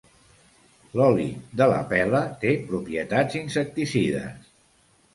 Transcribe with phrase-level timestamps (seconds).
[0.99, 1.27] L'oli
[1.61, 4.53] de la pela té propietats insecticides.